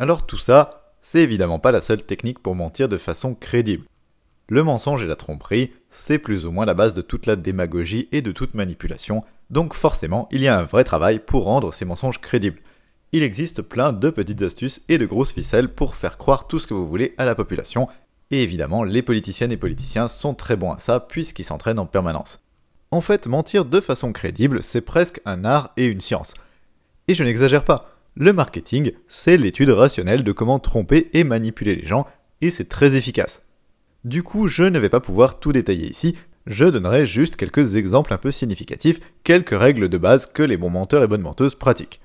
Alors 0.00 0.26
tout 0.26 0.38
ça, 0.38 0.94
c'est 1.00 1.22
évidemment 1.22 1.58
pas 1.58 1.72
la 1.72 1.80
seule 1.80 2.04
technique 2.04 2.38
pour 2.38 2.54
mentir 2.54 2.88
de 2.88 2.98
façon 2.98 3.34
crédible. 3.34 3.84
Le 4.48 4.62
mensonge 4.62 5.02
et 5.02 5.08
la 5.08 5.16
tromperie, 5.16 5.72
c'est 5.90 6.20
plus 6.20 6.46
ou 6.46 6.52
moins 6.52 6.66
la 6.66 6.74
base 6.74 6.94
de 6.94 7.02
toute 7.02 7.26
la 7.26 7.34
démagogie 7.34 8.08
et 8.12 8.22
de 8.22 8.30
toute 8.30 8.54
manipulation, 8.54 9.24
donc 9.50 9.74
forcément 9.74 10.28
il 10.30 10.40
y 10.40 10.46
a 10.46 10.56
un 10.56 10.62
vrai 10.62 10.84
travail 10.84 11.18
pour 11.18 11.44
rendre 11.44 11.74
ces 11.74 11.84
mensonges 11.84 12.20
crédibles. 12.20 12.60
Il 13.10 13.24
existe 13.24 13.60
plein 13.60 13.92
de 13.92 14.10
petites 14.10 14.40
astuces 14.42 14.80
et 14.88 14.98
de 14.98 15.06
grosses 15.06 15.32
ficelles 15.32 15.68
pour 15.68 15.96
faire 15.96 16.16
croire 16.16 16.46
tout 16.46 16.60
ce 16.60 16.68
que 16.68 16.74
vous 16.74 16.86
voulez 16.86 17.14
à 17.18 17.24
la 17.24 17.34
population, 17.34 17.88
et 18.30 18.44
évidemment 18.44 18.84
les 18.84 19.02
politiciennes 19.02 19.50
et 19.50 19.56
politiciens 19.56 20.06
sont 20.06 20.34
très 20.34 20.54
bons 20.54 20.70
à 20.70 20.78
ça 20.78 21.00
puisqu'ils 21.00 21.44
s'entraînent 21.44 21.80
en 21.80 21.86
permanence. 21.86 22.38
En 22.92 23.00
fait, 23.00 23.26
mentir 23.26 23.64
de 23.64 23.80
façon 23.80 24.12
crédible, 24.12 24.62
c'est 24.62 24.80
presque 24.80 25.20
un 25.24 25.44
art 25.44 25.72
et 25.76 25.86
une 25.86 26.00
science. 26.00 26.34
Et 27.08 27.14
je 27.14 27.24
n'exagère 27.24 27.64
pas, 27.64 27.87
le 28.18 28.32
marketing, 28.32 28.90
c'est 29.06 29.36
l'étude 29.36 29.70
rationnelle 29.70 30.24
de 30.24 30.32
comment 30.32 30.58
tromper 30.58 31.08
et 31.12 31.22
manipuler 31.22 31.76
les 31.76 31.86
gens, 31.86 32.04
et 32.40 32.50
c'est 32.50 32.68
très 32.68 32.96
efficace. 32.96 33.44
Du 34.04 34.24
coup, 34.24 34.48
je 34.48 34.64
ne 34.64 34.80
vais 34.80 34.88
pas 34.88 34.98
pouvoir 34.98 35.38
tout 35.38 35.52
détailler 35.52 35.88
ici, 35.88 36.16
je 36.46 36.64
donnerai 36.64 37.06
juste 37.06 37.36
quelques 37.36 37.76
exemples 37.76 38.12
un 38.12 38.18
peu 38.18 38.32
significatifs, 38.32 38.98
quelques 39.22 39.56
règles 39.56 39.88
de 39.88 39.98
base 39.98 40.26
que 40.26 40.42
les 40.42 40.56
bons 40.56 40.68
menteurs 40.68 41.04
et 41.04 41.06
bonnes 41.06 41.22
menteuses 41.22 41.54
pratiquent. 41.54 42.00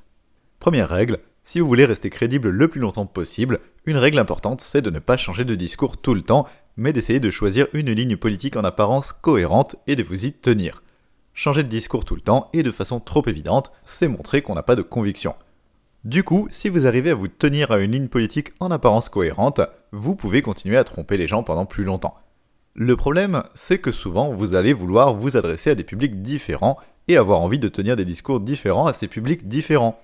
Première 0.60 0.88
règle, 0.88 1.18
si 1.44 1.60
vous 1.60 1.68
voulez 1.68 1.86
rester 1.86 2.12
crédible 2.12 2.50
le 2.50 2.68
plus 2.68 2.80
longtemps 2.80 3.08
possible, 3.08 3.60
une 3.88 3.98
règle 3.98 4.20
importante, 4.20 4.62
c'est 4.62 4.84
de 4.84 4.92
ne 4.92 5.00
pas 5.00 5.18
changer 5.18 5.46
de 5.46 5.56
discours 5.56 5.98
tout 5.98 6.14
le 6.14 6.22
temps, 6.22 6.48
mais 6.78 6.94
d'essayer 6.94 7.20
de 7.20 7.32
choisir 7.32 7.66
une 7.74 7.92
ligne 7.92 8.18
politique 8.18 8.56
en 8.56 8.64
apparence 8.64 9.14
cohérente 9.14 9.78
et 9.88 9.96
de 9.96 10.04
vous 10.04 10.26
y 10.26 10.32
tenir. 10.32 10.84
Changer 11.34 11.64
de 11.64 11.70
discours 11.70 12.06
tout 12.06 12.16
le 12.16 12.22
temps 12.22 12.52
et 12.54 12.62
de 12.62 12.72
façon 12.72 13.00
trop 13.00 13.28
évidente, 13.28 13.72
c'est 13.84 14.08
montrer 14.08 14.44
qu'on 14.44 14.54
n'a 14.54 14.62
pas 14.62 14.76
de 14.76 14.84
conviction. 14.84 15.34
Du 16.04 16.24
coup, 16.24 16.50
si 16.52 16.68
vous 16.68 16.86
arrivez 16.86 17.12
à 17.12 17.16
vous 17.16 17.30
tenir 17.30 17.72
à 17.72 17.80
une 17.80 17.94
ligne 17.94 18.10
politique 18.10 18.52
en 18.60 18.72
apparence 18.72 19.08
cohérente, 19.08 19.62
vous 19.94 20.16
pouvez 20.16 20.42
continuer 20.42 20.76
à 20.76 20.84
tromper 20.84 21.16
les 21.16 21.28
gens 21.28 21.44
pendant 21.44 21.66
plus 21.66 21.86
longtemps. 21.86 22.18
Le 22.76 22.98
problème, 22.98 23.44
c'est 23.54 23.78
que 23.78 23.94
souvent 23.94 24.34
vous 24.34 24.54
allez 24.54 24.74
vouloir 24.74 25.14
vous 25.14 25.38
adresser 25.38 25.70
à 25.70 25.76
des 25.76 25.86
publics 25.86 26.22
différents 26.22 26.78
et 27.08 27.16
avoir 27.16 27.40
envie 27.40 27.60
de 27.60 27.70
tenir 27.70 27.96
des 27.96 28.04
discours 28.04 28.42
différents 28.42 28.86
à 28.86 28.92
ces 28.92 29.08
publics 29.08 29.48
différents. 29.48 29.98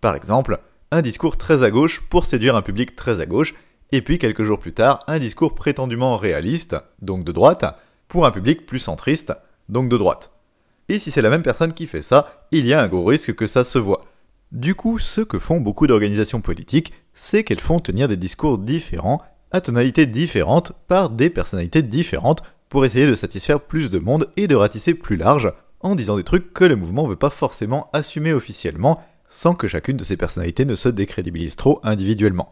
Par 0.00 0.14
exemple, 0.14 0.58
un 0.90 1.02
discours 1.02 1.36
très 1.36 1.62
à 1.62 1.70
gauche 1.70 2.00
pour 2.08 2.24
séduire 2.24 2.56
un 2.56 2.62
public 2.62 2.96
très 2.96 3.20
à 3.20 3.26
gauche, 3.26 3.54
et 3.90 4.00
puis 4.00 4.18
quelques 4.18 4.44
jours 4.44 4.58
plus 4.58 4.72
tard, 4.72 5.00
un 5.06 5.18
discours 5.18 5.54
prétendument 5.54 6.16
réaliste, 6.16 6.76
donc 7.02 7.24
de 7.24 7.32
droite, 7.32 7.66
pour 8.08 8.24
un 8.24 8.30
public 8.30 8.64
plus 8.64 8.78
centriste, 8.78 9.34
donc 9.68 9.90
de 9.90 9.98
droite. 9.98 10.30
Et 10.88 10.98
si 10.98 11.10
c'est 11.10 11.22
la 11.22 11.30
même 11.30 11.42
personne 11.42 11.74
qui 11.74 11.86
fait 11.86 12.02
ça, 12.02 12.46
il 12.52 12.64
y 12.66 12.72
a 12.72 12.82
un 12.82 12.88
gros 12.88 13.04
risque 13.04 13.34
que 13.34 13.46
ça 13.46 13.64
se 13.64 13.78
voit. 13.78 14.00
Du 14.52 14.74
coup, 14.74 14.98
ce 14.98 15.22
que 15.22 15.38
font 15.38 15.60
beaucoup 15.60 15.86
d'organisations 15.86 16.42
politiques, 16.42 16.92
c'est 17.14 17.42
qu'elles 17.42 17.58
font 17.58 17.80
tenir 17.80 18.06
des 18.06 18.18
discours 18.18 18.58
différents, 18.58 19.22
à 19.50 19.62
tonalités 19.62 20.04
différentes, 20.04 20.72
par 20.88 21.08
des 21.08 21.30
personnalités 21.30 21.80
différentes, 21.80 22.42
pour 22.68 22.84
essayer 22.84 23.06
de 23.06 23.14
satisfaire 23.14 23.60
plus 23.60 23.88
de 23.88 23.98
monde 23.98 24.28
et 24.36 24.46
de 24.46 24.54
ratisser 24.54 24.92
plus 24.92 25.16
large, 25.16 25.50
en 25.80 25.94
disant 25.94 26.18
des 26.18 26.22
trucs 26.22 26.52
que 26.52 26.66
le 26.66 26.76
mouvement 26.76 27.06
veut 27.06 27.16
pas 27.16 27.30
forcément 27.30 27.88
assumer 27.94 28.34
officiellement, 28.34 29.02
sans 29.26 29.54
que 29.54 29.68
chacune 29.68 29.96
de 29.96 30.04
ces 30.04 30.18
personnalités 30.18 30.66
ne 30.66 30.76
se 30.76 30.90
décrédibilise 30.90 31.56
trop 31.56 31.80
individuellement. 31.82 32.50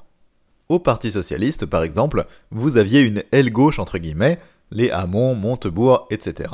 Au 0.71 0.79
Parti 0.79 1.13
Socialiste, 1.13 1.67
par 1.67 1.83
exemple, 1.83 2.27
vous 2.51 2.79
aviez 2.79 3.03
une 3.03 3.25
aile 3.31 3.53
gauche 3.53 3.79
entre 3.79 3.99
guillemets, 3.99 4.39
les 4.71 4.91
Hamon, 4.91 5.35
Montebourg, 5.35 6.07
etc., 6.11 6.49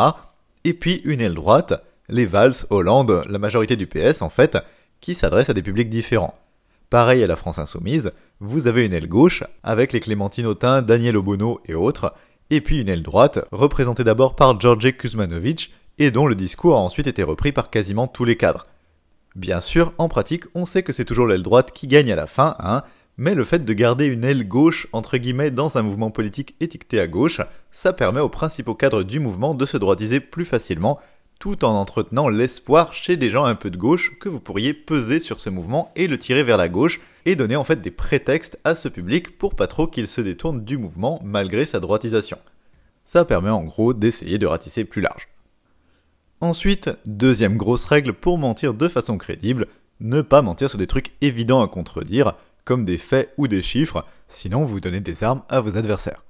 et 0.64 0.74
puis 0.74 1.02
une 1.04 1.20
aile 1.20 1.34
droite, 1.34 1.84
les 2.08 2.26
Valls, 2.26 2.66
Hollande, 2.70 3.22
la 3.28 3.38
majorité 3.38 3.76
du 3.76 3.86
PS 3.86 4.22
en 4.22 4.28
fait, 4.28 4.58
qui 5.06 5.14
s'adresse 5.14 5.48
à 5.48 5.54
des 5.54 5.62
publics 5.62 5.88
différents. 5.88 6.36
Pareil 6.90 7.22
à 7.22 7.28
la 7.28 7.36
France 7.36 7.60
Insoumise, 7.60 8.10
vous 8.40 8.66
avez 8.66 8.84
une 8.84 8.92
aile 8.92 9.06
gauche, 9.06 9.44
avec 9.62 9.92
les 9.92 10.00
Clémentine 10.00 10.46
Autain, 10.46 10.82
Daniel 10.82 11.16
Obono 11.16 11.60
et 11.64 11.74
autres, 11.74 12.12
et 12.50 12.60
puis 12.60 12.80
une 12.80 12.88
aile 12.88 13.04
droite, 13.04 13.38
représentée 13.52 14.02
d'abord 14.02 14.34
par 14.34 14.60
George 14.60 14.96
Kuzmanovic, 14.96 15.72
et 15.98 16.10
dont 16.10 16.26
le 16.26 16.34
discours 16.34 16.74
a 16.74 16.80
ensuite 16.80 17.06
été 17.06 17.22
repris 17.22 17.52
par 17.52 17.70
quasiment 17.70 18.08
tous 18.08 18.24
les 18.24 18.36
cadres. 18.36 18.66
Bien 19.36 19.60
sûr, 19.60 19.92
en 19.98 20.08
pratique, 20.08 20.42
on 20.56 20.64
sait 20.64 20.82
que 20.82 20.92
c'est 20.92 21.04
toujours 21.04 21.28
l'aile 21.28 21.44
droite 21.44 21.70
qui 21.70 21.86
gagne 21.86 22.10
à 22.10 22.16
la 22.16 22.26
fin, 22.26 22.56
hein, 22.58 22.82
mais 23.16 23.36
le 23.36 23.44
fait 23.44 23.64
de 23.64 23.72
garder 23.72 24.06
une 24.06 24.24
aile 24.24 24.48
gauche, 24.48 24.88
entre 24.92 25.18
guillemets, 25.18 25.52
dans 25.52 25.78
un 25.78 25.82
mouvement 25.82 26.10
politique 26.10 26.56
étiqueté 26.58 26.98
à 26.98 27.06
gauche, 27.06 27.40
ça 27.70 27.92
permet 27.92 28.20
aux 28.20 28.28
principaux 28.28 28.74
cadres 28.74 29.04
du 29.04 29.20
mouvement 29.20 29.54
de 29.54 29.66
se 29.66 29.76
droitiser 29.76 30.18
plus 30.18 30.44
facilement, 30.44 30.98
tout 31.38 31.64
en 31.64 31.74
entretenant 31.74 32.28
l'espoir 32.28 32.92
chez 32.92 33.16
des 33.16 33.30
gens 33.30 33.44
un 33.44 33.54
peu 33.54 33.70
de 33.70 33.76
gauche 33.76 34.18
que 34.18 34.28
vous 34.28 34.40
pourriez 34.40 34.74
peser 34.74 35.20
sur 35.20 35.40
ce 35.40 35.50
mouvement 35.50 35.92
et 35.96 36.06
le 36.06 36.18
tirer 36.18 36.42
vers 36.42 36.56
la 36.56 36.68
gauche, 36.68 37.00
et 37.26 37.36
donner 37.36 37.56
en 37.56 37.64
fait 37.64 37.80
des 37.80 37.90
prétextes 37.90 38.58
à 38.64 38.74
ce 38.74 38.88
public 38.88 39.36
pour 39.36 39.56
pas 39.56 39.66
trop 39.66 39.88
qu'il 39.88 40.06
se 40.06 40.20
détourne 40.20 40.64
du 40.64 40.78
mouvement 40.78 41.20
malgré 41.24 41.66
sa 41.66 41.80
droitisation. 41.80 42.38
Ça 43.04 43.24
permet 43.24 43.50
en 43.50 43.64
gros 43.64 43.94
d'essayer 43.94 44.38
de 44.38 44.46
ratisser 44.46 44.84
plus 44.84 45.02
large. 45.02 45.28
Ensuite, 46.40 46.90
deuxième 47.04 47.56
grosse 47.56 47.84
règle 47.84 48.12
pour 48.12 48.38
mentir 48.38 48.74
de 48.74 48.88
façon 48.88 49.18
crédible, 49.18 49.66
ne 50.00 50.20
pas 50.20 50.42
mentir 50.42 50.68
sur 50.68 50.78
des 50.78 50.86
trucs 50.86 51.12
évidents 51.20 51.62
à 51.62 51.68
contredire, 51.68 52.34
comme 52.64 52.84
des 52.84 52.98
faits 52.98 53.32
ou 53.38 53.48
des 53.48 53.62
chiffres, 53.62 54.04
sinon 54.28 54.64
vous 54.64 54.80
donnez 54.80 55.00
des 55.00 55.24
armes 55.24 55.42
à 55.48 55.60
vos 55.60 55.76
adversaires. 55.76 56.24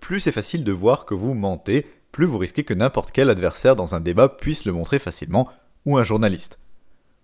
Plus 0.00 0.20
c'est 0.20 0.32
facile 0.32 0.64
de 0.64 0.72
voir 0.72 1.04
que 1.04 1.14
vous 1.14 1.34
mentez, 1.34 1.86
plus 2.14 2.26
vous 2.26 2.38
risquez 2.38 2.62
que 2.62 2.74
n'importe 2.74 3.10
quel 3.10 3.28
adversaire 3.28 3.74
dans 3.74 3.96
un 3.96 4.00
débat 4.00 4.28
puisse 4.28 4.66
le 4.66 4.72
montrer 4.72 5.00
facilement, 5.00 5.48
ou 5.84 5.98
un 5.98 6.04
journaliste. 6.04 6.60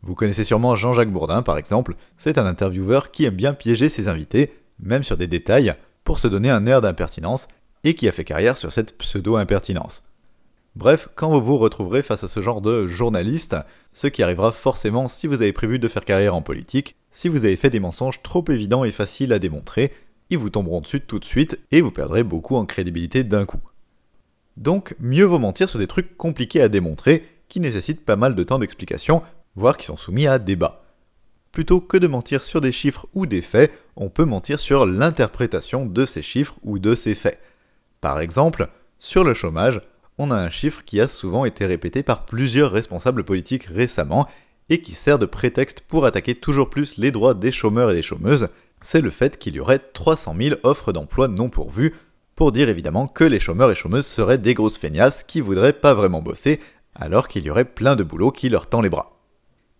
Vous 0.02 0.16
connaissez 0.16 0.42
sûrement 0.42 0.74
Jean-Jacques 0.74 1.12
Bourdin 1.12 1.42
par 1.42 1.58
exemple, 1.58 1.94
c'est 2.18 2.38
un 2.38 2.44
intervieweur 2.44 3.12
qui 3.12 3.24
aime 3.24 3.36
bien 3.36 3.54
piéger 3.54 3.88
ses 3.88 4.08
invités, 4.08 4.52
même 4.80 5.04
sur 5.04 5.16
des 5.16 5.28
détails, 5.28 5.74
pour 6.02 6.18
se 6.18 6.26
donner 6.26 6.50
un 6.50 6.66
air 6.66 6.80
d'impertinence, 6.80 7.46
et 7.84 7.94
qui 7.94 8.08
a 8.08 8.12
fait 8.12 8.24
carrière 8.24 8.56
sur 8.56 8.72
cette 8.72 8.98
pseudo-impertinence. 8.98 10.02
Bref, 10.74 11.08
quand 11.14 11.30
vous 11.30 11.40
vous 11.40 11.58
retrouverez 11.58 12.02
face 12.02 12.24
à 12.24 12.28
ce 12.28 12.40
genre 12.40 12.60
de 12.60 12.88
journaliste, 12.88 13.56
ce 13.92 14.08
qui 14.08 14.24
arrivera 14.24 14.50
forcément 14.50 15.06
si 15.06 15.28
vous 15.28 15.40
avez 15.40 15.52
prévu 15.52 15.78
de 15.78 15.86
faire 15.86 16.04
carrière 16.04 16.34
en 16.34 16.42
politique, 16.42 16.96
si 17.12 17.28
vous 17.28 17.44
avez 17.44 17.56
fait 17.56 17.70
des 17.70 17.78
mensonges 17.78 18.22
trop 18.22 18.44
évidents 18.48 18.82
et 18.82 18.90
faciles 18.90 19.32
à 19.32 19.38
démontrer, 19.38 19.92
ils 20.30 20.38
vous 20.38 20.50
tomberont 20.50 20.80
dessus 20.80 21.00
tout 21.00 21.20
de 21.20 21.24
suite 21.24 21.60
et 21.70 21.80
vous 21.80 21.92
perdrez 21.92 22.24
beaucoup 22.24 22.56
en 22.56 22.66
crédibilité 22.66 23.22
d'un 23.22 23.44
coup. 23.44 23.60
Donc, 24.60 24.94
mieux 25.00 25.24
vaut 25.24 25.38
mentir 25.38 25.68
sur 25.68 25.78
des 25.78 25.86
trucs 25.86 26.16
compliqués 26.16 26.60
à 26.60 26.68
démontrer, 26.68 27.26
qui 27.48 27.60
nécessitent 27.60 28.04
pas 28.04 28.16
mal 28.16 28.34
de 28.34 28.44
temps 28.44 28.58
d'explication, 28.58 29.22
voire 29.56 29.76
qui 29.76 29.86
sont 29.86 29.96
soumis 29.96 30.26
à 30.26 30.38
débat. 30.38 30.84
Plutôt 31.50 31.80
que 31.80 31.96
de 31.96 32.06
mentir 32.06 32.42
sur 32.42 32.60
des 32.60 32.70
chiffres 32.70 33.08
ou 33.14 33.26
des 33.26 33.40
faits, 33.40 33.72
on 33.96 34.10
peut 34.10 34.24
mentir 34.24 34.60
sur 34.60 34.86
l'interprétation 34.86 35.86
de 35.86 36.04
ces 36.04 36.22
chiffres 36.22 36.56
ou 36.62 36.78
de 36.78 36.94
ces 36.94 37.14
faits. 37.14 37.40
Par 38.00 38.20
exemple, 38.20 38.68
sur 38.98 39.24
le 39.24 39.34
chômage, 39.34 39.80
on 40.18 40.30
a 40.30 40.36
un 40.36 40.50
chiffre 40.50 40.84
qui 40.84 41.00
a 41.00 41.08
souvent 41.08 41.46
été 41.46 41.64
répété 41.64 42.02
par 42.02 42.26
plusieurs 42.26 42.70
responsables 42.70 43.24
politiques 43.24 43.64
récemment 43.64 44.28
et 44.68 44.82
qui 44.82 44.92
sert 44.92 45.18
de 45.18 45.26
prétexte 45.26 45.80
pour 45.80 46.04
attaquer 46.04 46.34
toujours 46.34 46.70
plus 46.70 46.98
les 46.98 47.10
droits 47.10 47.34
des 47.34 47.50
chômeurs 47.50 47.90
et 47.90 47.94
des 47.94 48.02
chômeuses, 48.02 48.48
c'est 48.82 49.00
le 49.00 49.10
fait 49.10 49.38
qu'il 49.38 49.54
y 49.54 49.60
aurait 49.60 49.78
300 49.78 50.34
000 50.38 50.60
offres 50.62 50.92
d'emploi 50.92 51.28
non 51.28 51.48
pourvues, 51.48 51.94
pour 52.40 52.52
dire 52.52 52.70
évidemment 52.70 53.06
que 53.06 53.24
les 53.24 53.38
chômeurs 53.38 53.70
et 53.70 53.74
chômeuses 53.74 54.06
seraient 54.06 54.38
des 54.38 54.54
grosses 54.54 54.78
feignasses 54.78 55.24
qui 55.24 55.42
voudraient 55.42 55.74
pas 55.74 55.92
vraiment 55.92 56.22
bosser, 56.22 56.58
alors 56.94 57.28
qu'il 57.28 57.44
y 57.44 57.50
aurait 57.50 57.66
plein 57.66 57.96
de 57.96 58.02
boulot 58.02 58.30
qui 58.30 58.48
leur 58.48 58.66
tend 58.66 58.80
les 58.80 58.88
bras. 58.88 59.20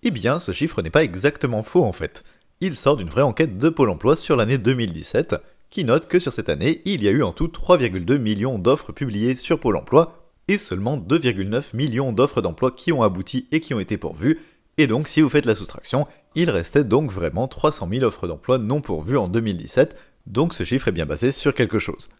Eh 0.02 0.10
bien, 0.10 0.40
ce 0.40 0.52
chiffre 0.52 0.82
n'est 0.82 0.90
pas 0.90 1.02
exactement 1.02 1.62
faux 1.62 1.84
en 1.84 1.92
fait. 1.92 2.22
Il 2.60 2.76
sort 2.76 2.98
d'une 2.98 3.08
vraie 3.08 3.22
enquête 3.22 3.56
de 3.56 3.70
Pôle 3.70 3.88
emploi 3.88 4.14
sur 4.14 4.36
l'année 4.36 4.58
2017, 4.58 5.36
qui 5.70 5.84
note 5.84 6.06
que 6.06 6.20
sur 6.20 6.34
cette 6.34 6.50
année, 6.50 6.82
il 6.84 7.02
y 7.02 7.08
a 7.08 7.12
eu 7.12 7.22
en 7.22 7.32
tout 7.32 7.48
3,2 7.48 8.18
millions 8.18 8.58
d'offres 8.58 8.92
publiées 8.92 9.36
sur 9.36 9.58
Pôle 9.58 9.78
emploi, 9.78 10.28
et 10.46 10.58
seulement 10.58 10.98
2,9 10.98 11.74
millions 11.74 12.12
d'offres 12.12 12.42
d'emploi 12.42 12.72
qui 12.72 12.92
ont 12.92 13.02
abouti 13.02 13.48
et 13.52 13.60
qui 13.60 13.72
ont 13.72 13.80
été 13.80 13.96
pourvues, 13.96 14.38
et 14.76 14.86
donc 14.86 15.08
si 15.08 15.22
vous 15.22 15.30
faites 15.30 15.46
la 15.46 15.54
soustraction, 15.54 16.06
il 16.34 16.50
restait 16.50 16.84
donc 16.84 17.10
vraiment 17.10 17.48
300 17.48 17.88
000 17.90 18.04
offres 18.04 18.28
d'emploi 18.28 18.58
non 18.58 18.82
pourvues 18.82 19.16
en 19.16 19.28
2017, 19.28 19.96
donc 20.26 20.52
ce 20.52 20.64
chiffre 20.64 20.88
est 20.88 20.92
bien 20.92 21.06
basé 21.06 21.32
sur 21.32 21.54
quelque 21.54 21.78
chose. 21.78 22.10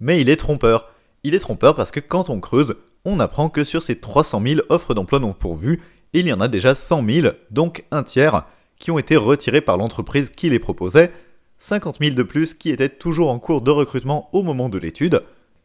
Mais 0.00 0.20
il 0.20 0.28
est 0.28 0.36
trompeur. 0.36 0.90
Il 1.24 1.34
est 1.34 1.40
trompeur 1.40 1.74
parce 1.74 1.90
que 1.90 2.00
quand 2.00 2.30
on 2.30 2.40
creuse, 2.40 2.76
on 3.04 3.20
apprend 3.20 3.48
que 3.48 3.64
sur 3.64 3.82
ces 3.82 3.98
300 3.98 4.42
000 4.44 4.60
offres 4.68 4.94
d'emploi 4.94 5.18
non 5.18 5.32
pourvues, 5.32 5.80
il 6.12 6.26
y 6.26 6.32
en 6.32 6.40
a 6.40 6.48
déjà 6.48 6.74
100 6.74 7.04
000, 7.06 7.28
donc 7.50 7.84
un 7.90 8.02
tiers, 8.02 8.44
qui 8.78 8.90
ont 8.90 8.98
été 8.98 9.16
retirées 9.16 9.60
par 9.60 9.76
l'entreprise 9.76 10.30
qui 10.30 10.50
les 10.50 10.58
proposait, 10.58 11.12
50 11.58 11.98
000 12.00 12.14
de 12.14 12.22
plus 12.22 12.54
qui 12.54 12.70
étaient 12.70 12.88
toujours 12.88 13.30
en 13.30 13.38
cours 13.38 13.62
de 13.62 13.70
recrutement 13.70 14.28
au 14.32 14.42
moment 14.42 14.68
de 14.68 14.78
l'étude, 14.78 15.22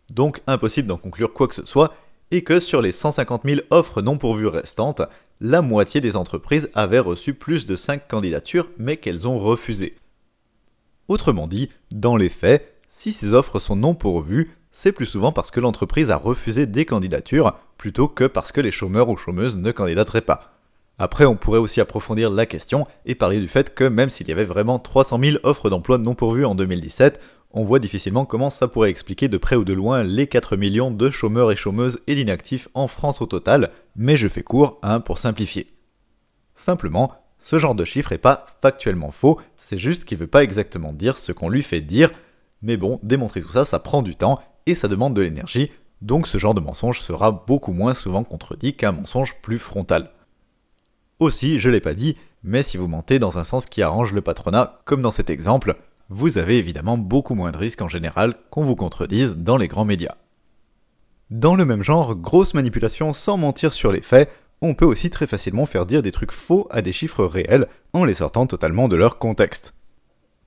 donc 0.09 0.41
impossible 0.47 0.87
d'en 0.87 0.97
conclure 0.97 1.33
quoi 1.33 1.47
que 1.47 1.55
ce 1.55 1.65
soit, 1.65 1.93
et 2.31 2.43
que 2.43 2.59
sur 2.59 2.81
les 2.81 2.91
150 2.91 3.43
000 3.45 3.61
offres 3.69 4.01
non 4.01 4.17
pourvues 4.17 4.47
restantes, 4.47 5.03
la 5.39 5.61
moitié 5.61 6.01
des 6.01 6.15
entreprises 6.15 6.69
avaient 6.73 6.99
reçu 6.99 7.33
plus 7.33 7.67
de 7.67 7.75
5 7.75 8.07
candidatures 8.07 8.69
mais 8.77 8.97
qu'elles 8.97 9.27
ont 9.27 9.37
refusées. 9.37 9.95
Autrement 11.07 11.47
dit, 11.47 11.69
dans 11.91 12.15
les 12.15 12.29
faits, 12.29 12.72
si 12.95 13.11
ces 13.11 13.33
offres 13.33 13.57
sont 13.57 13.75
non 13.75 13.95
pourvues, 13.95 14.51
c'est 14.71 14.91
plus 14.91 15.07
souvent 15.07 15.31
parce 15.31 15.49
que 15.49 15.59
l'entreprise 15.59 16.11
a 16.11 16.15
refusé 16.15 16.67
des 16.67 16.85
candidatures 16.85 17.57
plutôt 17.75 18.07
que 18.07 18.25
parce 18.25 18.51
que 18.51 18.61
les 18.61 18.69
chômeurs 18.69 19.09
ou 19.09 19.17
chômeuses 19.17 19.57
ne 19.57 19.71
candidateraient 19.71 20.21
pas. 20.21 20.59
Après, 20.99 21.25
on 21.25 21.35
pourrait 21.35 21.57
aussi 21.57 21.81
approfondir 21.81 22.29
la 22.29 22.45
question 22.45 22.85
et 23.07 23.15
parler 23.15 23.39
du 23.39 23.47
fait 23.47 23.73
que 23.73 23.83
même 23.83 24.11
s'il 24.11 24.27
y 24.27 24.31
avait 24.31 24.45
vraiment 24.45 24.77
300 24.77 25.19
000 25.19 25.37
offres 25.41 25.71
d'emploi 25.71 25.97
non 25.97 26.13
pourvues 26.13 26.45
en 26.45 26.53
2017, 26.53 27.19
on 27.49 27.63
voit 27.63 27.79
difficilement 27.79 28.25
comment 28.25 28.51
ça 28.51 28.67
pourrait 28.67 28.91
expliquer 28.91 29.27
de 29.27 29.37
près 29.37 29.55
ou 29.55 29.63
de 29.63 29.73
loin 29.73 30.03
les 30.03 30.27
4 30.27 30.55
millions 30.55 30.91
de 30.91 31.09
chômeurs 31.09 31.51
et 31.51 31.55
chômeuses 31.55 31.99
et 32.05 32.13
d'inactifs 32.13 32.67
en 32.75 32.87
France 32.87 33.23
au 33.23 33.25
total, 33.25 33.71
mais 33.95 34.17
je 34.17 34.27
fais 34.27 34.43
court, 34.43 34.77
hein, 34.83 34.99
pour 34.99 35.17
simplifier. 35.17 35.65
Simplement, 36.53 37.11
ce 37.39 37.57
genre 37.57 37.73
de 37.73 37.85
chiffre 37.85 38.11
n'est 38.11 38.19
pas 38.19 38.45
factuellement 38.61 39.11
faux, 39.11 39.41
c'est 39.57 39.79
juste 39.79 40.05
qu'il 40.05 40.19
veut 40.19 40.27
pas 40.27 40.43
exactement 40.43 40.93
dire 40.93 41.17
ce 41.17 41.31
qu'on 41.31 41.49
lui 41.49 41.63
fait 41.63 41.81
dire, 41.81 42.11
mais 42.63 42.77
bon, 42.77 42.99
démontrer 43.03 43.41
tout 43.41 43.49
ça, 43.51 43.65
ça 43.65 43.77
prend 43.77 44.01
du 44.01 44.15
temps 44.15 44.39
et 44.65 44.73
ça 44.73 44.87
demande 44.87 45.13
de 45.13 45.21
l'énergie, 45.21 45.69
donc 46.01 46.27
ce 46.27 46.37
genre 46.37 46.55
de 46.55 46.61
mensonge 46.61 47.01
sera 47.01 47.31
beaucoup 47.31 47.73
moins 47.73 47.93
souvent 47.93 48.23
contredit 48.23 48.73
qu'un 48.73 48.93
mensonge 48.93 49.35
plus 49.41 49.59
frontal. 49.59 50.09
Aussi, 51.19 51.59
je 51.59 51.69
l'ai 51.69 51.81
pas 51.81 51.93
dit, 51.93 52.17
mais 52.43 52.63
si 52.63 52.77
vous 52.77 52.87
mentez 52.87 53.19
dans 53.19 53.37
un 53.37 53.43
sens 53.43 53.65
qui 53.65 53.83
arrange 53.83 54.13
le 54.13 54.21
patronat, 54.21 54.81
comme 54.85 55.01
dans 55.01 55.11
cet 55.11 55.29
exemple, 55.29 55.75
vous 56.09 56.37
avez 56.37 56.57
évidemment 56.57 56.97
beaucoup 56.97 57.35
moins 57.35 57.51
de 57.51 57.57
risques 57.57 57.81
en 57.81 57.87
général 57.87 58.35
qu'on 58.49 58.63
vous 58.63 58.75
contredise 58.75 59.35
dans 59.37 59.57
les 59.57 59.67
grands 59.67 59.85
médias. 59.85 60.15
Dans 61.29 61.55
le 61.55 61.65
même 61.65 61.83
genre, 61.83 62.15
grosse 62.15 62.53
manipulation 62.53 63.13
sans 63.13 63.37
mentir 63.37 63.73
sur 63.73 63.91
les 63.91 64.01
faits, 64.01 64.29
on 64.61 64.75
peut 64.75 64.85
aussi 64.85 65.09
très 65.09 65.27
facilement 65.27 65.65
faire 65.65 65.85
dire 65.85 66.01
des 66.01 66.11
trucs 66.11 66.31
faux 66.31 66.67
à 66.69 66.81
des 66.81 66.93
chiffres 66.93 67.25
réels 67.25 67.67
en 67.91 68.05
les 68.05 68.13
sortant 68.13 68.47
totalement 68.47 68.87
de 68.87 68.95
leur 68.95 69.17
contexte. 69.17 69.73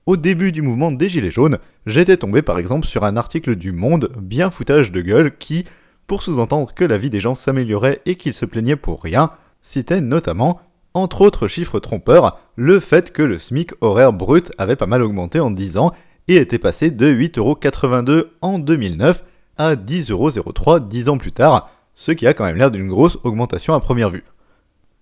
Au 0.07 0.15
début 0.15 0.53
du 0.53 0.61
mouvement 0.61 0.89
des 0.89 1.09
Gilets 1.09 1.31
jaunes, 1.31 1.57
j'étais 1.85 2.15
tombé 2.15 2.41
par 2.41 2.57
exemple 2.59 2.87
sur 2.87 3.03
un 3.03 3.17
article 3.17 3.57
du 3.57 3.73
Monde 3.73 4.09
bien 4.17 4.49
foutage 4.49 4.93
de 4.93 5.01
gueule 5.01 5.37
qui, 5.37 5.65
pour 6.07 6.23
sous-entendre 6.23 6.73
que 6.73 6.85
la 6.85 6.97
vie 6.97 7.09
des 7.09 7.19
gens 7.19 7.35
s'améliorait 7.35 8.01
et 8.05 8.15
qu'ils 8.15 8.33
se 8.33 8.45
plaignaient 8.45 8.77
pour 8.77 9.03
rien, 9.03 9.31
citait 9.61 9.99
notamment 9.99 10.61
entre 10.93 11.19
autres 11.19 11.49
chiffres 11.49 11.79
trompeurs, 11.79 12.39
le 12.55 12.79
fait 12.79 13.11
que 13.11 13.21
le 13.21 13.37
SMIC 13.37 13.73
horaire 13.81 14.13
brut 14.13 14.49
avait 14.57 14.77
pas 14.77 14.85
mal 14.85 15.01
augmenté 15.01 15.41
en 15.41 15.51
10 15.51 15.77
ans 15.77 15.91
et 16.29 16.37
était 16.37 16.57
passé 16.57 16.89
de 16.89 17.13
8,82€ 17.13 18.27
en 18.41 18.59
2009 18.59 19.25
à 19.57 19.75
10,03€ 19.75 20.87
10 20.87 21.09
ans 21.09 21.17
plus 21.17 21.33
tard, 21.33 21.69
ce 21.95 22.13
qui 22.13 22.27
a 22.27 22.33
quand 22.33 22.45
même 22.45 22.55
l'air 22.55 22.71
d'une 22.71 22.87
grosse 22.87 23.17
augmentation 23.25 23.73
à 23.73 23.81
première 23.81 24.09
vue. 24.09 24.23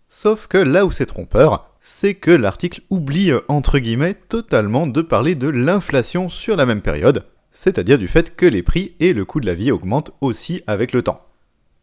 Sauf 0.10 0.48
que 0.48 0.58
là 0.58 0.84
où 0.84 0.92
c'est 0.92 1.06
trompeur, 1.06 1.75
c'est 1.88 2.16
que 2.16 2.32
l'article 2.32 2.82
oublie 2.90 3.32
entre 3.48 3.78
guillemets 3.78 4.16
totalement 4.16 4.88
de 4.88 5.04
parler 5.04 5.36
de 5.36 5.48
l'inflation 5.48 6.32
sur 6.32 6.56
la 6.56 6.66
même 6.66 6.82
période, 6.82 7.26
c'est-à-dire 7.52 8.00
du 8.00 8.08
fait 8.08 8.36
que 8.36 8.48
les 8.48 8.64
prix 8.64 8.96
et 9.00 9.14
le 9.14 9.24
coût 9.24 9.40
de 9.40 9.46
la 9.46 9.54
vie 9.54 9.72
augmentent 9.72 10.10
aussi 10.20 10.64
avec 10.66 10.94
le 10.94 11.04
temps. 11.04 11.22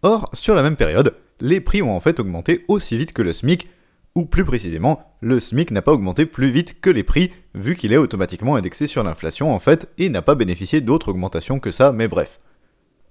Or, 0.03 0.29
sur 0.33 0.57
la 0.57 0.65
même 0.65 0.75
période, 0.75 1.15
les 1.41 1.61
prix 1.61 1.83
ont 1.83 1.95
en 1.95 2.01
fait 2.01 2.19
augmenté 2.19 2.65
aussi 2.67 2.99
vite 2.99 3.13
que 3.13 3.23
le 3.23 3.33
SMIC, 3.33 3.69
ou 4.17 4.25
plus 4.25 4.45
précisément, 4.45 5.15
le 5.21 5.39
SMIC 5.39 5.71
n'a 5.71 5.83
pas 5.83 5.93
augmenté 5.93 6.27
plus 6.27 6.51
vite 6.51 6.81
que 6.81 6.91
les 6.91 7.05
prix, 7.05 7.31
vu 7.55 7.77
qu'il 7.77 7.93
est 7.93 7.97
automatiquement 7.97 8.57
indexé 8.57 8.89
sur 8.89 9.05
l'inflation 9.05 9.55
en 9.55 9.61
fait, 9.61 9.89
et 9.99 10.09
n'a 10.09 10.21
pas 10.21 10.35
bénéficié 10.35 10.81
d'autres 10.81 11.11
augmentations 11.11 11.61
que 11.61 11.71
ça, 11.71 11.93
mais 11.93 12.09
bref. 12.09 12.41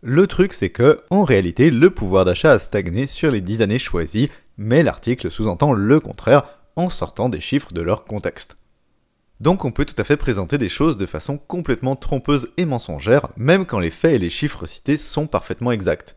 Le 0.01 0.27
truc 0.27 0.51
c'est 0.51 0.71
que, 0.71 0.99
en 1.09 1.23
réalité, 1.23 1.71
le 1.71 1.89
pouvoir 1.89 2.25
d'achat 2.25 2.51
a 2.51 2.59
stagné 2.59 3.07
sur 3.07 3.31
les 3.31 3.39
10 3.39 3.61
années 3.61 3.79
choisies, 3.79 4.29
mais 4.57 4.83
l'article 4.83 5.31
sous-entend 5.31 5.71
le 5.71 6.01
contraire 6.01 6.60
en 6.75 6.89
sortant 6.89 7.29
des 7.29 7.41
chiffres 7.41 7.73
de 7.73 7.81
leur 7.81 8.05
contexte. 8.05 8.57
Donc 9.39 9.65
on 9.65 9.71
peut 9.71 9.85
tout 9.85 9.95
à 9.97 10.03
fait 10.03 10.17
présenter 10.17 10.57
des 10.59 10.69
choses 10.69 10.97
de 10.97 11.05
façon 11.05 11.37
complètement 11.37 11.95
trompeuse 11.95 12.49
et 12.57 12.65
mensongère, 12.65 13.29
même 13.37 13.65
quand 13.65 13.79
les 13.79 13.89
faits 13.89 14.13
et 14.13 14.19
les 14.19 14.29
chiffres 14.29 14.67
cités 14.67 14.97
sont 14.97 15.25
parfaitement 15.25 15.71
exacts. 15.71 16.15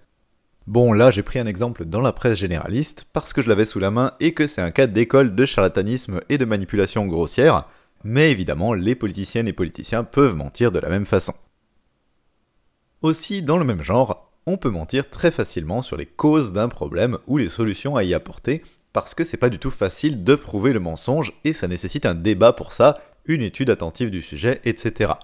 Bon, 0.67 0.93
là 0.93 1.11
j'ai 1.11 1.23
pris 1.23 1.39
un 1.39 1.47
exemple 1.47 1.85
dans 1.85 2.01
la 2.01 2.13
presse 2.13 2.39
généraliste 2.39 3.07
parce 3.13 3.33
que 3.33 3.43
je 3.43 3.49
l'avais 3.49 3.65
sous 3.65 3.79
la 3.79 3.91
main 3.91 4.13
et 4.21 4.33
que 4.33 4.47
c'est 4.47 4.63
un 4.63 4.71
cas 4.71 4.87
d'école 4.87 5.35
de 5.35 5.47
charlatanisme 5.47 6.21
et 6.29 6.39
de 6.39 6.45
manipulation 6.45 7.07
grossière, 7.07 7.67
mais 8.03 8.31
évidemment 8.31 8.75
les 8.75 8.95
politiciennes 8.95 9.49
et 9.49 9.53
politiciens 9.55 10.05
peuvent 10.05 10.37
mentir 10.37 10.71
de 10.71 10.79
la 10.79 10.89
même 10.91 11.07
façon. 11.07 11.35
Aussi, 13.01 13.43
dans 13.43 13.59
le 13.59 13.65
même 13.65 13.83
genre, 13.83 14.33
on 14.47 14.57
peut 14.57 14.71
mentir 14.71 15.09
très 15.09 15.31
facilement 15.31 15.83
sur 15.83 15.97
les 15.97 16.07
causes 16.07 16.53
d'un 16.53 16.69
problème 16.69 17.19
ou 17.27 17.39
les 17.39 17.49
solutions 17.49 17.97
à 17.97 18.05
y 18.05 18.15
apporter, 18.15 18.63
parce 18.95 19.15
que 19.15 19.25
c'est 19.25 19.37
pas 19.37 19.51
du 19.51 19.59
tout 19.59 19.73
facile 19.73 20.25
de 20.25 20.37
prouver 20.37 20.73
le 20.73 20.79
mensonge 20.79 21.35
et 21.43 21.53
ça 21.53 21.69
nécessite 21.69 22.07
un 22.07 22.15
débat 22.15 22.55
pour 22.55 22.73
ça, 22.73 23.03
une 23.27 23.43
étude 23.43 23.69
attentive 23.69 24.09
du 24.09 24.23
sujet, 24.23 24.61
etc. 24.65 25.15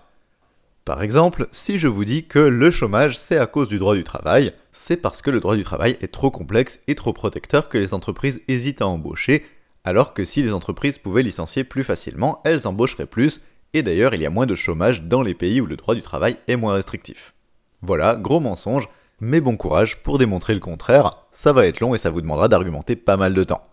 Par 0.85 1.03
exemple, 1.03 1.47
si 1.53 1.79
je 1.79 1.87
vous 1.87 2.05
dis 2.05 2.25
que 2.25 2.41
le 2.41 2.73
chômage 2.73 3.17
c'est 3.17 3.39
à 3.39 3.47
cause 3.47 3.69
du 3.69 3.79
droit 3.79 3.95
du 3.95 4.03
travail, 4.03 4.53
c'est 4.73 4.97
parce 4.97 5.23
que 5.23 5.31
le 5.31 5.39
droit 5.39 5.55
du 5.55 5.63
travail 5.63 5.97
est 6.01 6.13
trop 6.13 6.33
complexe 6.33 6.81
et 6.89 6.97
trop 6.97 7.13
protecteur 7.13 7.69
que 7.69 7.79
les 7.79 7.95
entreprises 7.95 8.41
hésitent 8.49 8.83
à 8.83 8.89
embaucher, 8.89 9.47
alors 9.85 10.15
que 10.15 10.25
si 10.25 10.43
les 10.43 10.53
entreprises 10.53 10.99
pouvaient 10.99 11.23
licencier 11.23 11.63
plus 11.63 11.85
facilement, 11.85 12.41
elles 12.45 12.67
embaucheraient 12.67 13.07
plus, 13.07 13.41
et 13.73 13.85
d'ailleurs 13.85 14.15
il 14.15 14.21
y 14.21 14.27
a 14.27 14.31
moins 14.31 14.47
de 14.47 14.57
chômage 14.57 15.03
dans 15.03 15.23
les 15.23 15.35
pays 15.35 15.61
où 15.61 15.67
le 15.67 15.77
droit 15.77 15.95
du 15.95 16.03
travail 16.03 16.39
est 16.49 16.57
moins 16.57 16.75
restrictif. 16.75 17.35
Voilà, 17.83 18.17
gros 18.17 18.41
mensonge, 18.41 18.89
mais 19.21 19.41
bon 19.41 19.57
courage 19.57 20.03
pour 20.03 20.19
démontrer 20.19 20.55
le 20.55 20.61
contraire, 20.61 21.27
ça 21.33 21.53
va 21.53 21.67
être 21.67 21.81
long 21.81 21.95
et 21.95 21.99
ça 21.99 22.11
vous 22.11 22.21
demandera 22.21 22.49
d'argumenter 22.49 22.97
pas 22.97 23.17
mal 23.17 23.35
de 23.35 23.45
temps. 23.45 23.67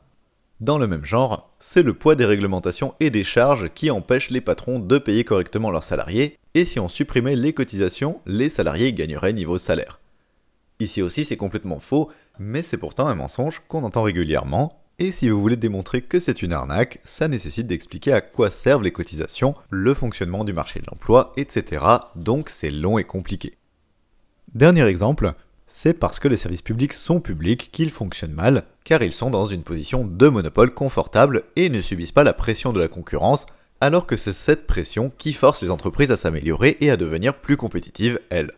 Dans 0.60 0.78
le 0.78 0.88
même 0.88 1.06
genre, 1.06 1.54
c'est 1.60 1.84
le 1.84 1.94
poids 1.94 2.16
des 2.16 2.26
réglementations 2.26 2.96
et 3.00 3.10
des 3.10 3.24
charges 3.24 3.70
qui 3.74 3.92
empêchent 3.92 4.32
les 4.32 4.42
patrons 4.42 4.80
de 4.80 4.98
payer 4.98 5.24
correctement 5.24 5.70
leurs 5.70 5.84
salariés, 5.84 6.38
et 6.56 6.66
si 6.66 6.80
on 6.80 6.88
supprimait 6.88 7.36
les 7.36 7.54
cotisations, 7.54 8.22
les 8.26 8.50
salariés 8.50 8.92
gagneraient 8.92 9.34
niveau 9.34 9.58
salaire. 9.58 10.00
Ici 10.80 11.02
aussi 11.02 11.26
c'est 11.26 11.38
complètement 11.38 11.80
faux, 11.80 12.10
mais 12.40 12.64
c'est 12.64 12.78
pourtant 12.78 13.08
un 13.08 13.16
mensonge 13.16 13.62
qu'on 13.68 13.84
entend 13.84 14.02
régulièrement, 14.04 14.82
et 15.00 15.12
si 15.12 15.30
vous 15.30 15.40
voulez 15.40 15.58
démontrer 15.58 16.02
que 16.02 16.20
c'est 16.20 16.42
une 16.42 16.54
arnaque, 16.54 17.00
ça 17.04 17.28
nécessite 17.28 17.68
d'expliquer 17.68 18.14
à 18.14 18.22
quoi 18.22 18.50
servent 18.50 18.82
les 18.82 18.92
cotisations, 18.92 19.54
le 19.70 19.94
fonctionnement 19.94 20.44
du 20.44 20.54
marché 20.54 20.80
de 20.80 20.88
l'emploi, 20.90 21.34
etc. 21.38 21.86
Donc 22.16 22.50
c'est 22.50 22.72
long 22.72 22.98
et 22.98 23.04
compliqué. 23.04 23.58
Dernier 24.54 24.86
exemple, 24.86 25.34
c'est 25.66 25.94
parce 25.94 26.20
que 26.20 26.28
les 26.28 26.38
services 26.38 26.62
publics 26.62 26.94
sont 26.94 27.20
publics 27.20 27.70
qu'ils 27.72 27.92
fonctionnent 27.92 28.32
mal, 28.32 28.64
car 28.84 29.04
ils 29.04 29.12
sont 29.12 29.30
dans 29.30 29.46
une 29.46 29.64
position 29.64 30.06
de 30.06 30.28
monopole 30.30 30.74
confortable 30.74 31.44
et 31.56 31.70
ne 31.70 31.82
subissent 31.82 32.14
pas 32.14 32.24
la 32.24 32.34
pression 32.34 32.72
de 32.72 32.80
la 32.80 32.88
concurrence, 32.88 33.46
alors 33.82 34.08
que 34.08 34.16
c'est 34.16 34.34
cette 34.34 34.66
pression 34.66 35.12
qui 35.18 35.34
force 35.34 35.62
les 35.62 35.70
entreprises 35.70 36.12
à 36.12 36.18
s'améliorer 36.18 36.78
et 36.80 36.90
à 36.90 36.98
devenir 36.98 37.36
plus 37.36 37.58
compétitives, 37.58 38.20
elles. 38.30 38.52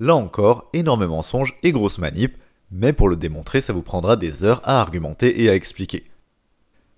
Là 0.00 0.16
encore, 0.16 0.68
énormément 0.72 1.16
mensonges 1.16 1.56
et 1.62 1.72
grosses 1.72 1.98
manip, 1.98 2.36
mais 2.72 2.92
pour 2.92 3.08
le 3.08 3.16
démontrer, 3.16 3.60
ça 3.60 3.72
vous 3.72 3.82
prendra 3.82 4.16
des 4.16 4.42
heures 4.42 4.60
à 4.64 4.80
argumenter 4.80 5.42
et 5.42 5.48
à 5.48 5.54
expliquer. 5.54 6.04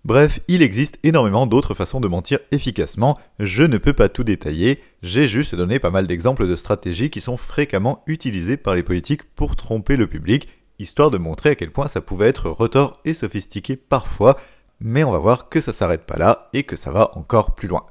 Bref, 0.06 0.38
il 0.46 0.62
existe 0.62 1.00
énormément 1.02 1.48
d'autres 1.48 1.74
façons 1.74 2.00
de 2.00 2.06
mentir 2.06 2.38
efficacement, 2.52 3.18
je 3.40 3.64
ne 3.64 3.76
peux 3.76 3.92
pas 3.92 4.08
tout 4.08 4.22
détailler, 4.22 4.80
j'ai 5.02 5.26
juste 5.26 5.56
donné 5.56 5.80
pas 5.80 5.90
mal 5.90 6.06
d'exemples 6.06 6.46
de 6.46 6.54
stratégies 6.54 7.10
qui 7.10 7.20
sont 7.20 7.36
fréquemment 7.36 8.04
utilisées 8.06 8.56
par 8.56 8.76
les 8.76 8.84
politiques 8.84 9.24
pour 9.34 9.56
tromper 9.56 9.96
le 9.96 10.06
public, 10.06 10.48
histoire 10.78 11.10
de 11.10 11.18
montrer 11.18 11.50
à 11.50 11.54
quel 11.56 11.72
point 11.72 11.88
ça 11.88 12.00
pouvait 12.00 12.28
être 12.28 12.48
retors 12.48 13.00
et 13.04 13.14
sophistiqué 13.14 13.74
parfois, 13.74 14.36
mais 14.78 15.02
on 15.02 15.10
va 15.10 15.18
voir 15.18 15.48
que 15.48 15.60
ça 15.60 15.72
s'arrête 15.72 16.06
pas 16.06 16.18
là 16.18 16.50
et 16.52 16.62
que 16.62 16.76
ça 16.76 16.92
va 16.92 17.10
encore 17.18 17.56
plus 17.56 17.66
loin. 17.66 17.84